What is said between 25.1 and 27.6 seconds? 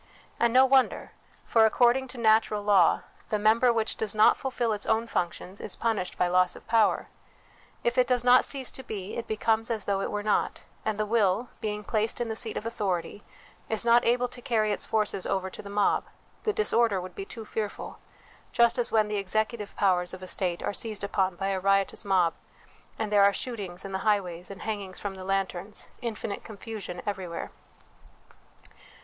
the lanterns, infinite confusion everywhere.